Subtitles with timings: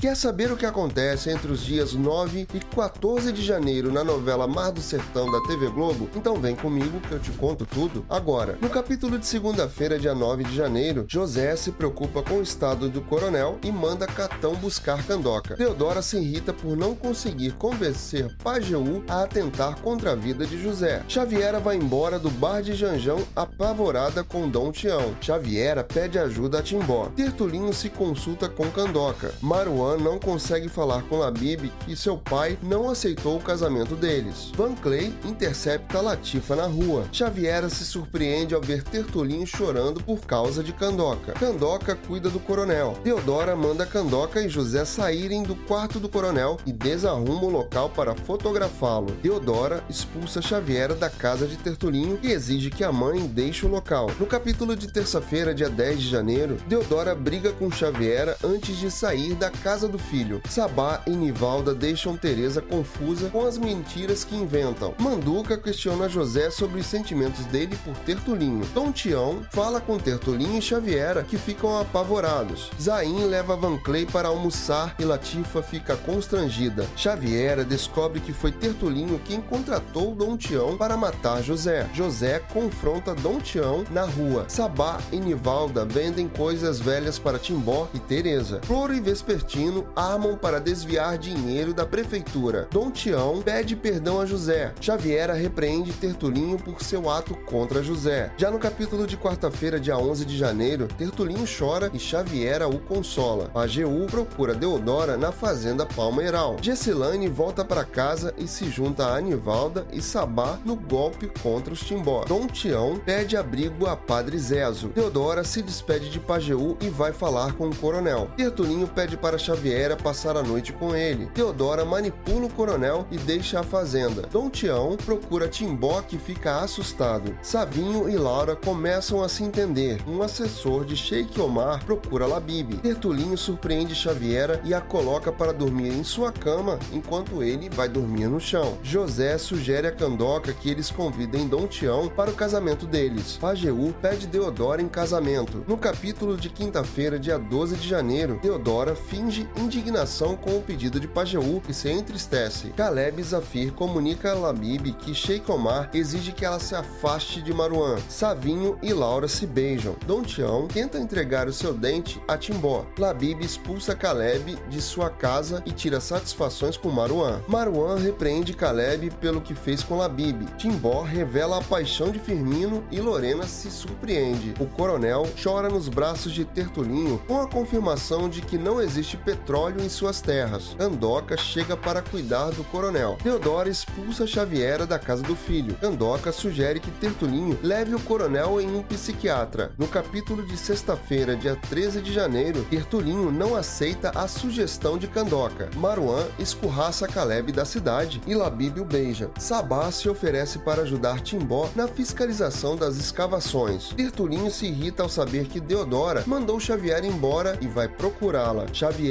[0.00, 4.46] Quer saber o que acontece entre os dias 9 e 14 de janeiro na novela
[4.46, 6.08] Mar do Sertão da TV Globo?
[6.16, 8.56] Então vem comigo que eu te conto tudo agora.
[8.62, 13.02] No capítulo de segunda-feira, dia 9 de janeiro, José se preocupa com o estado do
[13.02, 15.54] coronel e manda Catão buscar Candoca.
[15.54, 21.02] Deodora se irrita por não conseguir convencer Pajeú a atentar contra a vida de José.
[21.08, 25.14] Xaviera vai embora do bar de Janjão apavorada com Dom Tião.
[25.20, 27.12] Xaviera pede ajuda a Timbó.
[27.14, 29.34] Tertulinho se consulta com Candoca.
[29.42, 34.52] Maruan não consegue falar com Labib que seu pai não aceitou o casamento deles.
[34.56, 37.04] Van Clay intercepta Latifa na rua.
[37.12, 41.32] Xaviera se surpreende ao ver Tertulinho chorando por causa de Candoca.
[41.32, 42.96] Candoca cuida do coronel.
[43.02, 48.14] Deodora manda Candoca e José saírem do quarto do coronel e desarruma o local para
[48.14, 49.12] fotografá-lo.
[49.22, 54.10] Deodora expulsa Xaviera da casa de Tertulinho e exige que a mãe deixe o local.
[54.18, 59.34] No capítulo de terça-feira, dia 10 de janeiro, Deodora briga com Xaviera antes de sair
[59.34, 60.42] da casa do filho.
[60.48, 64.94] Sabá e Nivalda deixam Teresa confusa com as mentiras que inventam.
[64.98, 68.64] Manduca questiona José sobre os sentimentos dele por Tertulinho.
[68.74, 72.70] Dom Tião fala com Tertulinho e Xaviera, que ficam apavorados.
[72.80, 76.86] Zain leva Van Clay para almoçar e Latifa fica constrangida.
[76.96, 81.88] Xaviera descobre que foi Tertulinho quem contratou Dom Tião para matar José.
[81.94, 84.44] José confronta Dom Tião na rua.
[84.48, 88.60] Sabá e Nivalda vendem coisas velhas para Timbó e Teresa.
[88.64, 92.68] Floro e Vespertino armam para desviar dinheiro da prefeitura.
[92.70, 94.74] Dom Tião pede perdão a José.
[94.80, 98.32] Xaviera repreende Tertulinho por seu ato contra José.
[98.36, 103.50] Já no capítulo de quarta-feira, dia 11 de janeiro, Tertulinho chora e Xaviera o consola.
[103.54, 106.56] A GU procura Deodora na fazenda Palmeiral.
[106.60, 111.80] Gessilane volta para casa e se junta a Anivalda e Sabá no golpe contra os
[111.80, 112.24] Timbó.
[112.24, 114.88] Dom Tião pede abrigo a Padre Zezo.
[114.88, 118.30] Deodora se despede de Pajeú e vai falar com o coronel.
[118.36, 119.59] Tertulinho pede para Xaviera
[120.02, 121.26] passar a noite com ele.
[121.26, 124.22] Teodora manipula o coronel e deixa a fazenda.
[124.22, 127.36] Dom Tião procura Timbó que fica assustado.
[127.42, 130.00] Savinho e Laura começam a se entender.
[130.06, 132.76] Um assessor de Sheik Omar procura Labib.
[132.78, 138.28] Tertulinho surpreende Xaviera e a coloca para dormir em sua cama enquanto ele vai dormir
[138.28, 138.78] no chão.
[138.82, 143.36] José sugere a Candoca que eles convidem Dom Tião para o casamento deles.
[143.36, 145.64] Pajeú pede Deodora em casamento.
[145.68, 151.08] No capítulo de quinta-feira, dia 12 de janeiro, Deodora finge indignação com o pedido de
[151.08, 152.68] Pajeú e se entristece.
[152.76, 157.98] Caleb Zafir comunica a Labib que Sheikh Omar exige que ela se afaste de Maruan.
[158.08, 159.96] Savinho e Laura se beijam.
[160.06, 162.86] Dom Tião tenta entregar o seu dente a Timbó.
[162.98, 167.40] Labib expulsa Caleb de sua casa e tira satisfações com Maruan.
[167.48, 170.46] Maruan repreende Caleb pelo que fez com Labib.
[170.56, 174.54] Timbó revela a paixão de Firmino e Lorena se surpreende.
[174.60, 179.80] O coronel chora nos braços de Tertulinho com a confirmação de que não existe petróleo
[179.80, 180.74] em suas terras.
[180.78, 183.16] Andoca chega para cuidar do coronel.
[183.22, 185.76] Teodora expulsa Xaviera da casa do filho.
[185.80, 189.72] Andoca sugere que Tertulinho leve o coronel em um psiquiatra.
[189.78, 195.70] No capítulo de sexta-feira, dia 13 de janeiro, Tertulinho não aceita a sugestão de Candoca.
[195.76, 199.30] Maruan escurraça Caleb da cidade e Labib o beija.
[199.38, 203.90] Sabá se oferece para ajudar Timbó na fiscalização das escavações.
[203.90, 208.66] Tertulinho se irrita ao saber que Deodora mandou Xavier embora e vai procurá-la.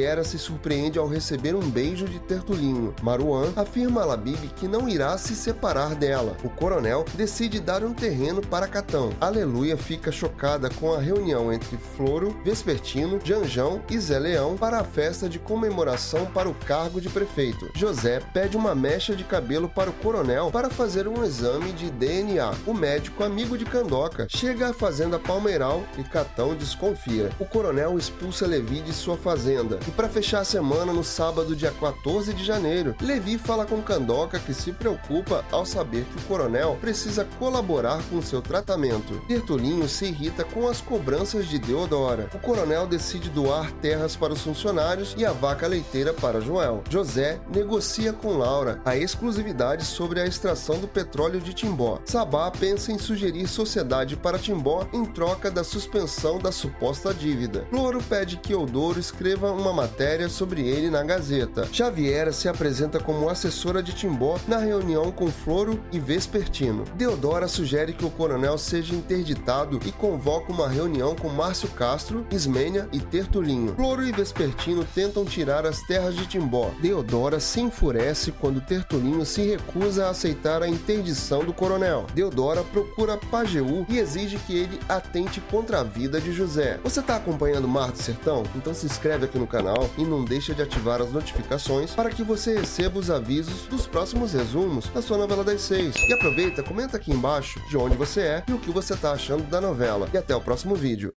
[0.10, 2.96] Xaviera se surpreende ao receber um beijo de Tertulinho.
[3.04, 6.36] Maruan afirma a Labib que não irá se separar dela.
[6.44, 9.12] O coronel decide dar um terreno para Catão.
[9.22, 14.84] Aleluia fica chocada com a reunião entre Floro, Vespertino, Janjão e Zé Leão para a
[14.84, 17.70] festa de comemoração para o cargo de prefeito.
[17.76, 22.52] José pede uma mecha de cabelo para o coronel para fazer um exame de DNA.
[22.66, 27.30] O médico amigo de Candoca chega à fazenda Palmeiral e Catão desconfia.
[27.40, 29.78] O coronel expulsa Levi de sua fazenda.
[29.88, 34.40] E para fechar a semana, no sábado, dia 14 de janeiro, Levi fala com Candoca
[34.40, 39.20] que se preocupa ao saber que o coronel precisa colaborar com seu tratamento.
[39.28, 42.30] Tertulinho se irrita com as cobranças de Deodora.
[42.34, 46.82] O coronel decide doar terras para os funcionários e a vaca leiteira para Joel.
[46.90, 52.00] José negocia com Laura a exclusividade sobre a extração do petróleo de Timbó.
[52.06, 57.68] Sabá pensa em sugerir sociedade para Timbó em troca da suspensão da suposta dívida.
[57.70, 61.68] Floro pede que Eudoro escreva uma matéria sobre ele na Gazeta.
[61.74, 66.84] Xaviera se apresenta como assessora de Timbó na reunião com Floro e Vespertino.
[66.96, 72.88] Deodora sugere que o coronel seja interditado e convoca uma reunião com Márcio Castro, Ismênia
[72.94, 73.74] e Tertulinho.
[73.76, 76.70] Floro e Vespertino tentam tirar as terras de Timbó.
[76.80, 82.06] Deodora se enfurece quando Tertulinho se recusa a aceitar a interdição do coronel.
[82.14, 86.80] Deodora procura Pajeú e exige que ele atente contra a vida de José.
[86.84, 88.44] Você está acompanhando Mar do Sertão?
[88.56, 92.10] Então se inscreve aqui no canal, canal e não deixa de ativar as notificações para
[92.10, 95.96] que você receba os avisos dos próximos resumos da sua novela das seis.
[95.96, 99.44] E aproveita, comenta aqui embaixo de onde você é e o que você está achando
[99.44, 100.10] da novela.
[100.14, 101.14] E até o próximo vídeo.